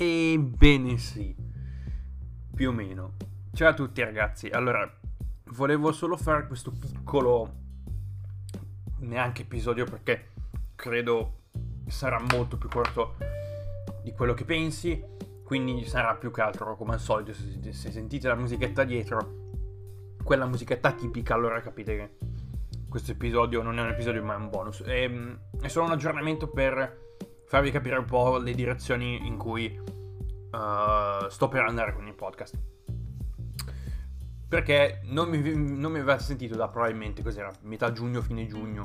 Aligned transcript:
Ebbene 0.00 0.96
sì, 0.96 1.34
più 2.54 2.68
o 2.68 2.72
meno. 2.72 3.16
Ciao 3.52 3.70
a 3.70 3.74
tutti 3.74 4.00
ragazzi, 4.00 4.46
allora 4.46 4.88
volevo 5.46 5.90
solo 5.90 6.16
fare 6.16 6.46
questo 6.46 6.70
piccolo 6.70 7.52
neanche 9.00 9.42
episodio 9.42 9.86
perché 9.86 10.28
credo 10.76 11.46
sarà 11.88 12.22
molto 12.30 12.56
più 12.58 12.68
corto 12.68 13.16
di 14.04 14.12
quello 14.12 14.34
che 14.34 14.44
pensi, 14.44 15.02
quindi 15.42 15.84
sarà 15.84 16.14
più 16.14 16.30
che 16.30 16.42
altro 16.42 16.76
come 16.76 16.92
al 16.92 17.00
solito 17.00 17.32
se, 17.32 17.72
se 17.72 17.90
sentite 17.90 18.28
la 18.28 18.36
musichetta 18.36 18.84
dietro, 18.84 19.48
quella 20.22 20.46
musichetta 20.46 20.92
tipica, 20.92 21.34
allora 21.34 21.60
capite 21.60 21.96
che 21.96 22.16
questo 22.88 23.10
episodio 23.10 23.62
non 23.62 23.80
è 23.80 23.82
un 23.82 23.88
episodio 23.88 24.22
ma 24.22 24.34
è 24.34 24.36
un 24.36 24.48
bonus. 24.48 24.80
È, 24.80 24.92
ehm, 24.92 25.40
è 25.60 25.66
solo 25.66 25.86
un 25.86 25.90
aggiornamento 25.90 26.46
per 26.46 27.06
farvi 27.48 27.70
capire 27.70 27.96
un 27.96 28.04
po' 28.04 28.36
le 28.36 28.52
direzioni 28.52 29.26
in 29.26 29.38
cui 29.38 29.74
uh, 29.74 31.28
sto 31.28 31.48
per 31.48 31.62
andare 31.62 31.94
con 31.94 32.06
il 32.06 32.14
podcast. 32.14 32.58
Perché 34.46 35.00
non 35.04 35.30
mi, 35.30 35.40
non 35.54 35.92
mi 35.92 35.98
aveva 35.98 36.18
sentito 36.18 36.56
da 36.56 36.68
probabilmente 36.68 37.22
cos'era, 37.22 37.50
metà 37.62 37.90
giugno, 37.92 38.20
fine 38.20 38.46
giugno, 38.46 38.84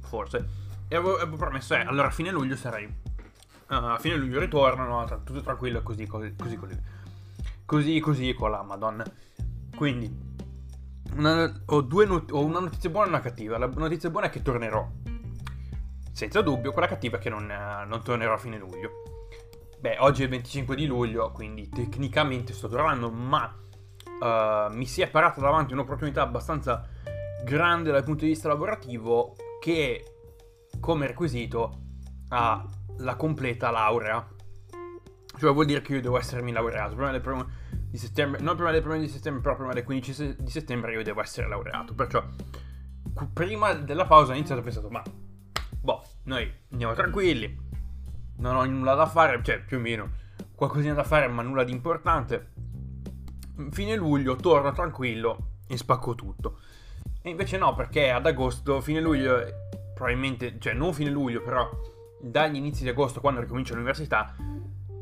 forse. 0.00 0.48
E 0.88 0.96
avevo, 0.96 1.16
avevo 1.16 1.36
promesso, 1.36 1.74
eh, 1.74 1.80
allora 1.80 2.08
a 2.08 2.10
fine 2.10 2.30
luglio 2.30 2.56
sarei. 2.56 2.86
Uh, 2.86 3.74
a 3.74 3.98
fine 3.98 4.16
luglio 4.16 4.40
ritorno, 4.40 4.86
no, 4.86 5.22
tutto 5.22 5.42
tranquillo, 5.42 5.82
così, 5.82 6.06
così, 6.06 6.34
così, 6.34 6.56
così. 6.56 6.80
Così, 7.66 8.34
con 8.34 8.50
la 8.50 8.62
madonna. 8.62 9.04
Quindi, 9.76 10.10
una, 11.16 11.62
ho, 11.66 11.86
not- 12.06 12.32
ho 12.32 12.44
una 12.44 12.60
notizia 12.60 12.88
buona 12.88 13.06
e 13.06 13.10
una 13.10 13.20
cattiva. 13.20 13.58
La 13.58 13.66
notizia 13.66 14.10
buona 14.10 14.26
è 14.26 14.30
che 14.30 14.42
tornerò 14.42 14.90
senza 16.12 16.42
dubbio, 16.42 16.72
quella 16.72 16.88
cattiva 16.88 17.16
è 17.16 17.20
che 17.20 17.30
non, 17.30 17.50
eh, 17.50 17.84
non 17.86 18.02
tornerò 18.02 18.34
a 18.34 18.38
fine 18.38 18.58
luglio. 18.58 18.90
Beh, 19.78 19.96
oggi 20.00 20.20
è 20.22 20.24
il 20.24 20.30
25 20.30 20.76
di 20.76 20.86
luglio, 20.86 21.30
quindi 21.32 21.68
tecnicamente 21.68 22.52
sto 22.52 22.68
tornando, 22.68 23.10
ma 23.10 23.50
uh, 24.20 24.74
mi 24.74 24.84
si 24.84 25.00
è 25.00 25.08
parata 25.08 25.40
davanti 25.40 25.72
un'opportunità 25.72 26.20
abbastanza 26.20 26.86
grande 27.44 27.90
dal 27.90 28.04
punto 28.04 28.24
di 28.24 28.30
vista 28.32 28.48
lavorativo 28.48 29.34
che 29.58 30.04
come 30.80 31.06
requisito 31.06 31.80
ha 32.28 32.62
la 32.98 33.16
completa 33.16 33.70
laurea. 33.70 34.26
Cioè 35.38 35.52
vuol 35.52 35.64
dire 35.64 35.80
che 35.80 35.94
io 35.94 36.02
devo 36.02 36.18
essermi 36.18 36.52
laureato. 36.52 36.94
Prima 36.94 37.12
del 37.12 37.22
primo 37.22 37.48
di 37.72 37.96
settembre, 37.96 38.42
non 38.42 38.56
prima 38.56 38.72
del 38.72 38.82
primo 38.82 38.98
di 38.98 39.08
settembre, 39.08 39.40
però 39.40 39.56
prima 39.56 39.72
del 39.72 39.84
15 39.84 40.36
di 40.38 40.50
settembre 40.50 40.92
io 40.92 41.02
devo 41.02 41.22
essere 41.22 41.48
laureato. 41.48 41.94
Perciò 41.94 42.22
prima 43.32 43.72
della 43.72 44.06
pausa 44.06 44.32
ho 44.32 44.34
iniziato 44.34 44.60
e 44.60 44.62
ho 44.62 44.64
pensato, 44.64 44.90
ma 44.90 45.02
noi 46.30 46.48
andiamo 46.70 46.94
tranquilli, 46.94 47.58
non 48.36 48.54
ho 48.54 48.64
nulla 48.64 48.94
da 48.94 49.06
fare, 49.06 49.42
cioè 49.42 49.60
più 49.60 49.78
o 49.78 49.80
meno 49.80 50.12
qualcosina 50.54 50.94
da 50.94 51.02
fare, 51.02 51.26
ma 51.26 51.42
nulla 51.42 51.64
di 51.64 51.72
importante. 51.72 52.52
Fine 53.72 53.96
luglio 53.96 54.36
torno 54.36 54.70
tranquillo 54.70 55.56
e 55.66 55.76
spacco 55.76 56.14
tutto. 56.14 56.60
E 57.20 57.30
invece 57.30 57.58
no, 57.58 57.74
perché 57.74 58.10
ad 58.10 58.26
agosto, 58.26 58.80
fine 58.80 59.00
luglio, 59.00 59.42
probabilmente, 59.92 60.56
cioè 60.60 60.72
non 60.72 60.94
fine 60.94 61.10
luglio, 61.10 61.42
però 61.42 61.68
dagli 62.22 62.56
inizi 62.56 62.84
di 62.84 62.90
agosto, 62.90 63.20
quando 63.20 63.40
ricomincio 63.40 63.74
l'università, 63.74 64.32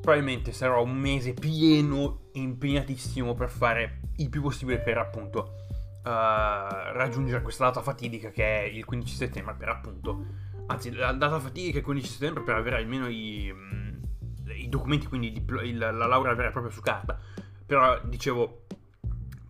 probabilmente 0.00 0.52
sarò 0.52 0.82
un 0.82 0.96
mese 0.96 1.34
pieno 1.34 2.30
e 2.32 2.40
impegnatissimo 2.40 3.34
per 3.34 3.50
fare 3.50 4.00
il 4.16 4.30
più 4.30 4.40
possibile 4.40 4.78
per 4.78 4.96
appunto 4.96 5.56
uh, 6.04 6.08
raggiungere 6.08 7.42
questa 7.42 7.64
data 7.64 7.82
fatidica 7.82 8.30
che 8.30 8.44
è 8.44 8.62
il 8.62 8.84
15 8.86 9.14
settembre, 9.14 9.54
per 9.54 9.68
appunto 9.68 10.46
anzi 10.68 10.92
la 10.92 11.12
data 11.12 11.38
fatidica 11.38 11.76
è 11.76 11.78
il 11.78 11.84
15 11.84 12.08
settembre 12.08 12.42
per 12.42 12.54
avere 12.54 12.76
almeno 12.76 13.08
i, 13.08 13.52
mm, 13.52 14.02
i 14.56 14.68
documenti, 14.68 15.06
quindi 15.06 15.32
diplo- 15.32 15.62
il, 15.62 15.76
la 15.76 15.90
laurea 15.90 16.34
vera 16.34 16.48
e 16.48 16.52
propria 16.52 16.72
su 16.72 16.80
carta. 16.80 17.18
Però 17.66 18.00
dicevo, 18.04 18.66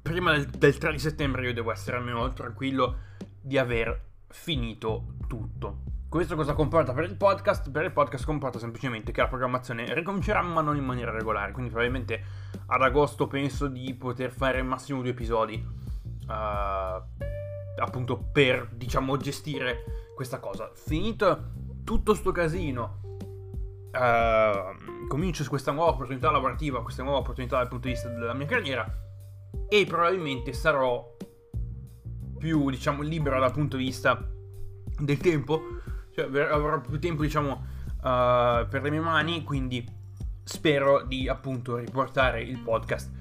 prima 0.03 0.33
del, 0.33 0.47
del 0.47 0.79
3 0.79 0.93
di 0.93 0.99
settembre 0.99 1.45
io 1.45 1.55
devo 1.55 1.71
essere 1.71 1.97
almeno 1.97 2.33
tranquillo 2.33 2.97
di 3.41 3.59
aver 3.59 4.07
finito 4.29 5.15
tutto. 5.27 5.83
Questo 6.09 6.37
cosa 6.37 6.55
comporta 6.55 6.95
per 6.95 7.05
il 7.05 7.17
podcast? 7.17 7.71
Per 7.71 7.85
il 7.85 7.93
podcast 7.93 8.25
comporta 8.25 8.59
semplicemente 8.59 9.13
che 9.13 9.21
la 9.21 9.29
programmazione 9.29 9.93
ricomincerà 9.93 10.41
ma 10.41 10.63
non 10.63 10.77
in 10.77 10.85
maniera 10.85 11.11
regolare, 11.11 11.53
quindi 11.53 11.71
probabilmente 11.71 12.25
ad 12.67 12.81
agosto 12.81 13.27
penso 13.27 13.67
di 13.67 13.93
poter 13.95 14.31
fare 14.31 14.63
massimo 14.63 15.03
due 15.03 15.11
episodi, 15.11 15.63
uh, 16.27 16.33
appunto 16.33 18.17
per 18.33 18.69
diciamo 18.73 19.19
gestire 19.19 20.08
questa 20.19 20.41
cosa. 20.41 20.73
Finito 20.75 21.53
tutto 21.85 22.13
sto 22.13 22.33
casino, 22.33 22.99
uh, 23.93 25.07
comincio 25.07 25.45
questa 25.49 25.71
nuova 25.71 25.93
opportunità 25.93 26.29
lavorativa, 26.33 26.83
questa 26.83 27.05
nuova 27.05 27.19
opportunità 27.19 27.59
dal 27.59 27.69
punto 27.69 27.87
di 27.87 27.93
vista 27.93 28.09
della 28.09 28.35
mia 28.35 28.47
carriera 28.47 28.85
e 29.69 29.87
probabilmente 29.87 30.53
sarò 30.53 31.17
più, 32.37 32.69
diciamo, 32.69 33.03
libero 33.03 33.39
dal 33.39 33.53
punto 33.53 33.77
di 33.77 33.85
vista 33.85 34.21
del 34.99 35.19
tempo, 35.19 35.63
cioè 36.13 36.25
avrò 36.51 36.81
più 36.81 36.99
tempo, 36.99 37.23
diciamo, 37.23 37.53
uh, 37.53 38.67
per 38.69 38.81
le 38.83 38.91
mie 38.91 39.01
mani, 39.01 39.45
quindi 39.45 39.87
spero 40.43 41.05
di 41.05 41.29
appunto 41.29 41.77
riportare 41.77 42.43
il 42.43 42.59
podcast 42.59 43.13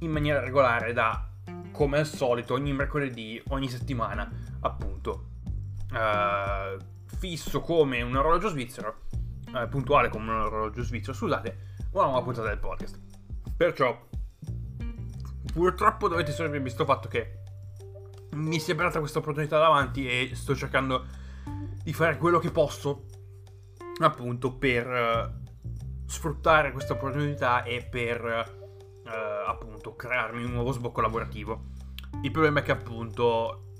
in 0.00 0.10
maniera 0.10 0.40
regolare 0.40 0.92
da 0.92 1.26
come 1.72 2.00
al 2.00 2.06
solito 2.06 2.52
ogni 2.52 2.74
mercoledì, 2.74 3.42
ogni 3.48 3.70
settimana, 3.70 4.30
appunto 4.60 5.32
uh, 5.94 6.76
fisso 7.18 7.60
come 7.60 8.02
un 8.02 8.16
orologio 8.16 8.48
svizzero, 8.48 9.02
uh, 9.52 9.68
puntuale 9.68 10.08
come 10.08 10.30
un 10.30 10.40
orologio 10.40 10.82
svizzero, 10.82 11.16
scusate, 11.16 11.58
una 11.92 12.04
nuova 12.04 12.22
puntata 12.22 12.48
del 12.48 12.58
podcast. 12.58 13.00
Perciò, 13.56 14.06
purtroppo 15.52 16.08
dovete 16.08 16.32
sapere 16.32 16.60
questo 16.60 16.84
fatto 16.84 17.08
che 17.08 17.38
mi 18.32 18.58
si 18.58 18.72
è 18.72 18.74
aperta 18.74 18.98
questa 18.98 19.20
opportunità 19.20 19.58
davanti 19.58 20.08
e 20.08 20.34
sto 20.34 20.56
cercando 20.56 21.06
di 21.82 21.92
fare 21.92 22.16
quello 22.18 22.38
che 22.38 22.50
posso, 22.50 23.06
appunto, 24.00 24.56
per 24.56 24.86
uh, 24.86 25.42
sfruttare 26.06 26.72
questa 26.72 26.94
opportunità 26.94 27.62
e 27.62 27.86
per, 27.88 28.62
appunto, 29.46 29.94
crearmi 29.94 30.44
un 30.44 30.52
nuovo 30.52 30.72
sbocco 30.72 31.00
lavorativo. 31.00 31.66
Il 32.22 32.30
problema 32.30 32.60
è 32.60 32.62
che, 32.62 32.72
appunto, 32.72 33.73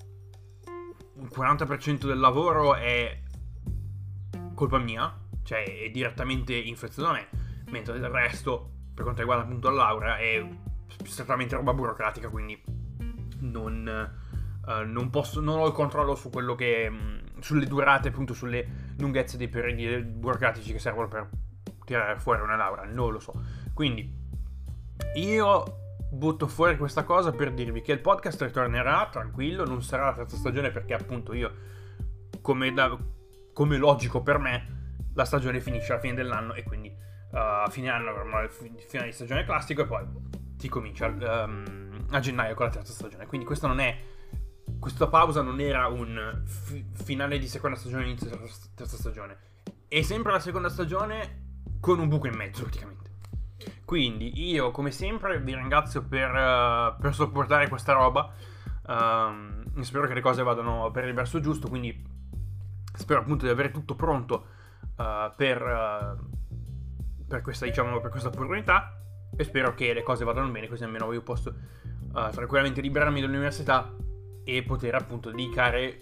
un 1.14 1.28
40% 1.34 2.06
del 2.06 2.18
lavoro 2.18 2.74
è 2.74 3.20
colpa 4.54 4.78
mia, 4.78 5.12
cioè 5.42 5.62
è 5.62 5.90
direttamente 5.90 6.54
influenzato 6.54 7.08
da 7.08 7.12
me, 7.12 7.28
mentre 7.70 7.96
il 7.96 8.08
resto, 8.08 8.70
per 8.94 9.02
quanto 9.04 9.20
riguarda 9.20 9.44
appunto 9.44 9.70
la 9.70 9.76
laurea, 9.76 10.16
è 10.16 10.46
strettamente 11.04 11.56
roba 11.56 11.72
burocratica, 11.74 12.28
quindi 12.28 12.60
non, 13.40 14.10
uh, 14.66 14.84
non, 14.86 15.10
posso, 15.10 15.40
non 15.40 15.58
ho 15.58 15.66
il 15.66 15.72
controllo 15.72 16.14
su 16.14 16.30
quello 16.30 16.54
che... 16.54 16.90
Mh, 16.90 17.22
sulle 17.44 17.66
durate, 17.66 18.08
appunto 18.08 18.32
sulle 18.32 18.94
lunghezze 18.96 19.36
dei 19.36 19.48
periodi 19.48 20.02
burocratici 20.02 20.72
che 20.72 20.78
servono 20.78 21.08
per 21.08 21.28
tirare 21.84 22.18
fuori 22.18 22.40
una 22.40 22.56
laurea, 22.56 22.84
non 22.84 23.12
lo 23.12 23.20
so. 23.20 23.34
Quindi 23.74 24.10
io 25.16 25.83
butto 26.10 26.46
fuori 26.46 26.76
questa 26.76 27.04
cosa 27.04 27.32
per 27.32 27.52
dirvi 27.52 27.82
che 27.82 27.92
il 27.92 28.00
podcast 28.00 28.40
ritornerà 28.42 29.08
tranquillo, 29.10 29.64
non 29.64 29.82
sarà 29.82 30.06
la 30.06 30.14
terza 30.14 30.36
stagione 30.36 30.70
perché 30.70 30.94
appunto 30.94 31.32
io, 31.32 31.52
come, 32.40 32.72
da, 32.72 32.96
come 33.52 33.76
logico 33.76 34.22
per 34.22 34.38
me, 34.38 34.98
la 35.14 35.24
stagione 35.24 35.60
finisce 35.60 35.92
alla 35.92 36.00
fine 36.00 36.14
dell'anno 36.14 36.54
e 36.54 36.62
quindi 36.62 36.88
uh, 36.88 37.36
a 37.36 37.68
fine 37.70 37.88
anno 37.88 38.12
finale 38.48 39.08
di 39.08 39.12
stagione 39.12 39.44
classico 39.44 39.82
e 39.82 39.86
poi 39.86 40.06
si 40.56 40.68
comincia 40.68 41.06
um, 41.06 42.06
a 42.10 42.20
gennaio 42.20 42.54
con 42.54 42.66
la 42.66 42.72
terza 42.72 42.92
stagione. 42.92 43.26
Quindi 43.26 43.46
questa 43.46 43.66
non 43.66 43.80
è... 43.80 44.12
Questa 44.78 45.08
pausa 45.08 45.42
non 45.42 45.60
era 45.60 45.88
un 45.88 46.42
fi- 46.46 46.84
finale 46.94 47.38
di 47.38 47.48
seconda 47.48 47.76
stagione, 47.76 48.04
inizio 48.04 48.28
della 48.28 48.46
terza 48.74 48.96
stagione. 48.96 49.36
È 49.88 50.02
sempre 50.02 50.32
la 50.32 50.40
seconda 50.40 50.68
stagione 50.68 51.60
con 51.80 51.98
un 51.98 52.08
buco 52.08 52.26
in 52.26 52.34
mezzo 52.34 52.62
praticamente. 52.62 53.03
Quindi 53.94 54.50
io 54.50 54.72
come 54.72 54.90
sempre 54.90 55.38
vi 55.38 55.54
ringrazio 55.54 56.02
per, 56.02 56.28
uh, 56.28 57.00
per 57.00 57.14
sopportare 57.14 57.68
questa 57.68 57.92
roba. 57.92 58.28
Um, 58.88 59.80
spero 59.82 60.08
che 60.08 60.14
le 60.14 60.20
cose 60.20 60.42
vadano 60.42 60.90
per 60.90 61.04
il 61.04 61.14
verso 61.14 61.38
giusto, 61.38 61.68
quindi 61.68 62.04
spero 62.92 63.20
appunto 63.20 63.44
di 63.44 63.52
avere 63.52 63.70
tutto 63.70 63.94
pronto 63.94 64.46
uh, 64.96 65.32
per, 65.36 65.62
uh, 65.62 67.24
per, 67.24 67.40
questa, 67.40 67.66
diciamo, 67.66 68.00
per 68.00 68.10
questa 68.10 68.30
opportunità 68.30 69.00
e 69.36 69.44
spero 69.44 69.74
che 69.74 69.92
le 69.92 70.02
cose 70.02 70.24
vadano 70.24 70.50
bene 70.50 70.66
così 70.66 70.82
almeno 70.82 71.12
io 71.12 71.22
posso 71.22 71.54
tranquillamente 72.10 72.80
liberarmi 72.80 73.20
dall'università 73.20 73.94
e 74.42 74.62
poter 74.64 74.96
appunto 74.96 75.30
dedicare, 75.30 75.98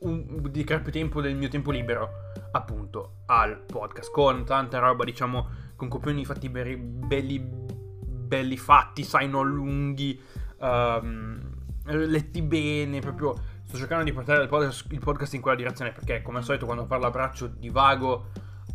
un, 0.00 0.42
dedicare 0.42 0.80
più 0.80 0.90
tempo 0.90 1.20
del 1.20 1.36
mio 1.36 1.48
tempo 1.48 1.70
libero 1.70 2.29
appunto 2.52 3.22
al 3.26 3.60
podcast 3.60 4.10
con 4.10 4.44
tanta 4.44 4.78
roba 4.78 5.04
diciamo 5.04 5.68
con 5.76 5.88
copioni 5.88 6.24
fatti 6.24 6.48
belli, 6.50 6.76
belli, 6.76 7.38
belli 7.40 8.56
fatti, 8.58 9.02
sai, 9.02 9.28
non 9.28 9.48
lunghi, 9.48 10.20
um, 10.58 11.40
letti 11.84 12.42
bene, 12.42 13.00
proprio 13.00 13.34
sto 13.64 13.78
cercando 13.78 14.04
di 14.04 14.12
portare 14.12 14.42
il 14.42 14.48
podcast, 14.48 14.86
il 14.90 14.98
podcast, 14.98 15.34
in 15.34 15.40
quella 15.40 15.56
direzione 15.56 15.92
perché 15.92 16.20
come 16.20 16.38
al 16.38 16.44
solito 16.44 16.66
quando 16.66 16.84
parlo 16.84 17.06
a 17.06 17.10
braccio 17.10 17.46
divago, 17.46 18.26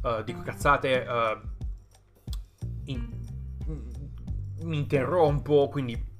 uh, 0.01 0.23
dico 0.23 0.41
cazzate, 0.41 1.05
uh, 1.07 1.47
in, 2.85 3.07
mi 4.63 4.77
interrompo, 4.77 5.67
quindi 5.69 6.13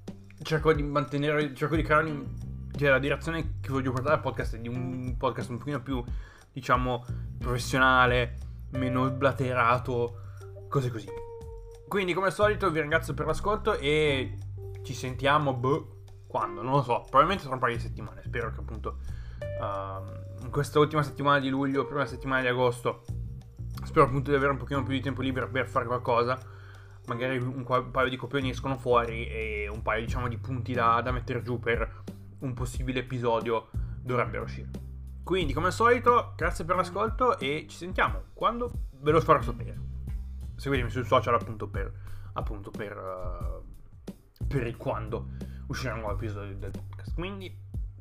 cerco 0.44 0.72
di 0.72 0.84
mantenere, 0.84 1.54
cerco 1.56 1.75
di 1.75 1.81
creare 1.81 2.24
cioè, 2.78 2.90
la 2.90 3.00
direzione 3.00 3.56
che 3.60 3.69
voglio 3.69 3.92
portare 3.92 4.16
al 4.16 4.22
podcast 4.22 4.58
è 4.58 4.60
di 4.60 4.68
un 4.68 5.16
podcast 5.18 5.50
un 5.50 5.58
pochino 5.58 5.81
più, 5.81 6.04
diciamo, 6.56 7.06
professionale, 7.38 8.38
meno 8.72 9.12
blaterato, 9.12 10.22
cose 10.69 10.90
così. 10.90 11.10
Quindi, 11.86 12.13
come 12.13 12.28
al 12.28 12.34
solito, 12.34 12.72
vi 12.72 12.80
ringrazio 12.80 13.13
per 13.13 13.25
l'ascolto 13.25 13.78
e 13.78 14.38
ci 14.84 14.94
sentiamo, 14.94 15.54
boh, 15.54 16.04
quando? 16.28 16.62
Non 16.62 16.72
lo 16.72 16.81
so, 16.81 17.02
probabilmente 17.02 17.44
tra 17.44 17.54
un 17.54 17.60
paio 17.60 17.75
di 17.75 17.81
settimane. 17.81 18.22
Spero 18.24 18.52
che 18.52 18.60
appunto 18.62 19.00
uh, 19.40 20.44
in 20.44 20.50
questa 20.50 20.80
ultima 20.80 21.04
settimana 21.04 21.40
di 21.40 21.50
luglio, 21.50 21.86
prima 21.86 22.06
settimana 22.06 22.42
di 22.42 22.48
agosto, 22.48 23.04
spero 23.84 24.06
appunto 24.06 24.31
di 24.31 24.38
avere 24.38 24.51
un 24.51 24.58
pochino 24.58 24.81
più 24.81 24.94
di 24.94 25.01
tempo 25.01 25.22
libero 25.22 25.50
per 25.50 25.68
fare 25.68 25.86
qualcosa. 25.86 26.40
Magari 27.08 27.38
un, 27.38 27.66
un 27.68 27.92
paio 27.92 28.10
di 28.10 28.16
copioni 28.16 28.50
escono 28.50 28.78
fuori 28.78 29.28
e 29.28 29.69
un 29.69 29.81
paio, 29.81 30.06
diciamo, 30.06 30.30
di 30.30 30.38
punti 30.38 30.72
da, 30.72 31.01
da 31.04 31.12
mettere 31.12 31.42
giù 31.42 31.60
per 31.60 32.04
un 32.40 32.54
possibile 32.54 33.01
episodio 33.01 33.68
dovrebbero 34.01 34.44
uscire. 34.44 34.85
Quindi, 35.25 35.54
come 35.54 35.66
al 35.66 35.74
solito, 35.74 36.33
grazie 36.36 36.66
per 36.66 36.75
l'ascolto 36.75 37.39
e 37.39 37.66
ci 37.68 37.75
sentiamo 37.75 38.25
quando 38.36 38.72
ve 38.92 39.10
lo 39.10 39.19
farò 39.19 39.42
sapere. 39.42 39.75
Seguitemi 40.56 40.92
sul 40.92 41.07
social 41.07 41.33
appunto 41.33 41.68
per, 41.68 41.92
appunto 42.33 42.69
per, 42.69 42.95
uh, 42.95 44.45
per 44.48 44.68
il 44.68 44.77
quando 44.77 45.30
uscirà 45.68 45.95
un 45.95 46.01
nuovo 46.01 46.13
episodio 46.13 46.56
del 46.56 46.69
podcast. 46.69 47.16
Quindi, 47.16 47.51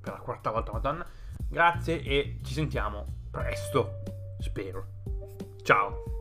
per 0.03 0.12
la 0.12 0.19
quarta 0.19 0.50
volta, 0.50 0.73
madonna, 0.73 1.06
grazie 1.49 2.03
e 2.03 2.41
ci 2.44 2.53
sentiamo 2.53 3.06
presto, 3.31 4.03
spero. 4.38 4.87
Ciao! 5.62 6.13